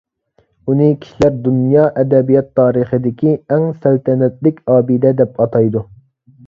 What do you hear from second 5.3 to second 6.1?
ئاتايدۇ.